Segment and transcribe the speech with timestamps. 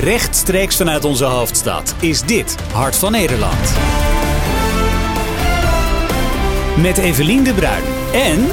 [0.00, 3.72] Rechtstreeks vanuit onze hoofdstad is dit Hart van Nederland.
[6.76, 7.82] Met Evelien de Bruin
[8.12, 8.46] en